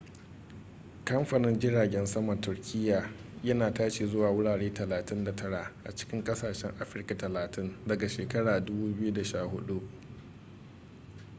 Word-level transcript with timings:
kamfanin 1.05 1.59
jiragen 1.59 2.05
saman 2.05 2.41
turkiya 2.41 3.11
yana 3.43 3.73
tashi 3.73 4.05
zuwa 4.07 4.29
wurare 4.29 4.69
39 4.69 5.71
a 5.83 5.95
cikin 5.95 6.23
kasashen 6.23 6.71
afirka 6.79 7.13
30 7.15 7.69
daga 7.87 8.09
shekarar 8.09 8.63
2014 8.63 9.81